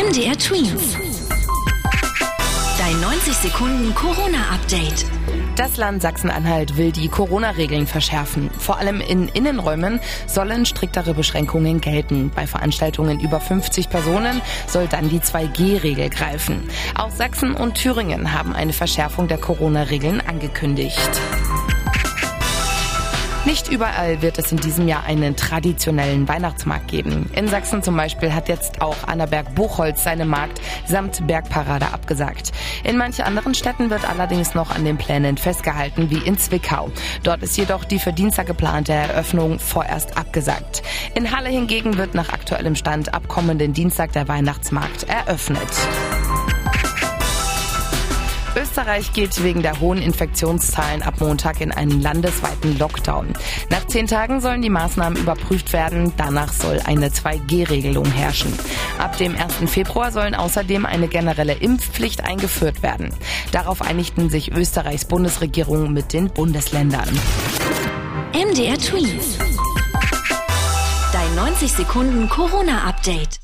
MDR 0.00 0.38
Twins. 0.38 0.96
Dein 2.78 3.00
90 3.02 3.34
Sekunden 3.34 3.94
Corona-Update. 3.94 5.04
Das 5.56 5.76
Land 5.76 6.00
Sachsen-Anhalt 6.00 6.78
will 6.78 6.90
die 6.90 7.08
Corona-Regeln 7.08 7.86
verschärfen. 7.86 8.48
Vor 8.58 8.78
allem 8.78 9.02
in 9.02 9.28
Innenräumen 9.28 10.00
sollen 10.26 10.64
striktere 10.64 11.12
Beschränkungen 11.12 11.82
gelten. 11.82 12.30
Bei 12.34 12.46
Veranstaltungen 12.46 13.20
über 13.20 13.40
50 13.40 13.90
Personen 13.90 14.40
soll 14.66 14.86
dann 14.86 15.10
die 15.10 15.20
2G-Regel 15.20 16.08
greifen. 16.08 16.66
Auch 16.94 17.10
Sachsen 17.10 17.54
und 17.54 17.74
Thüringen 17.74 18.32
haben 18.32 18.54
eine 18.54 18.72
Verschärfung 18.72 19.28
der 19.28 19.38
Corona-Regeln 19.38 20.22
angekündigt. 20.26 21.10
Nicht 23.50 23.66
überall 23.66 24.22
wird 24.22 24.38
es 24.38 24.52
in 24.52 24.58
diesem 24.58 24.86
Jahr 24.86 25.02
einen 25.02 25.34
traditionellen 25.34 26.28
Weihnachtsmarkt 26.28 26.86
geben. 26.86 27.28
In 27.34 27.48
Sachsen 27.48 27.82
zum 27.82 27.96
Beispiel 27.96 28.32
hat 28.32 28.48
jetzt 28.48 28.80
auch 28.80 29.08
Annaberg-Buchholz 29.08 30.04
seine 30.04 30.24
Markt 30.24 30.60
samt 30.86 31.26
Bergparade 31.26 31.92
abgesagt. 31.92 32.52
In 32.84 32.96
manchen 32.96 33.24
anderen 33.24 33.54
Städten 33.54 33.90
wird 33.90 34.08
allerdings 34.08 34.54
noch 34.54 34.72
an 34.72 34.84
den 34.84 34.98
Plänen 34.98 35.36
festgehalten, 35.36 36.10
wie 36.10 36.24
in 36.24 36.38
Zwickau. 36.38 36.92
Dort 37.24 37.42
ist 37.42 37.56
jedoch 37.56 37.84
die 37.84 37.98
für 37.98 38.12
Dienstag 38.12 38.46
geplante 38.46 38.92
Eröffnung 38.92 39.58
vorerst 39.58 40.16
abgesagt. 40.16 40.84
In 41.16 41.36
Halle 41.36 41.48
hingegen 41.48 41.98
wird 41.98 42.14
nach 42.14 42.32
aktuellem 42.32 42.76
Stand 42.76 43.12
ab 43.12 43.26
kommenden 43.26 43.72
Dienstag 43.72 44.12
der 44.12 44.28
Weihnachtsmarkt 44.28 45.08
eröffnet. 45.08 45.66
Österreich 48.60 49.14
geht 49.14 49.42
wegen 49.42 49.62
der 49.62 49.80
hohen 49.80 50.02
Infektionszahlen 50.02 51.02
ab 51.02 51.14
Montag 51.20 51.62
in 51.62 51.72
einen 51.72 52.02
landesweiten 52.02 52.78
Lockdown. 52.78 53.32
Nach 53.70 53.86
zehn 53.86 54.06
Tagen 54.06 54.40
sollen 54.40 54.60
die 54.60 54.68
Maßnahmen 54.68 55.18
überprüft 55.18 55.72
werden. 55.72 56.12
Danach 56.18 56.52
soll 56.52 56.78
eine 56.84 57.08
2G-Regelung 57.08 58.04
herrschen. 58.04 58.52
Ab 58.98 59.16
dem 59.16 59.34
1. 59.34 59.70
Februar 59.70 60.12
sollen 60.12 60.34
außerdem 60.34 60.84
eine 60.84 61.08
generelle 61.08 61.54
Impfpflicht 61.54 62.22
eingeführt 62.22 62.82
werden. 62.82 63.14
Darauf 63.50 63.80
einigten 63.80 64.28
sich 64.28 64.52
Österreichs 64.52 65.06
Bundesregierung 65.06 65.92
mit 65.94 66.12
den 66.12 66.28
Bundesländern. 66.28 67.08
MDR 68.34 68.76
Twins. 68.76 69.38
Dein 71.12 71.34
90 71.34 71.72
Sekunden 71.72 72.28
Corona-Update. 72.28 73.40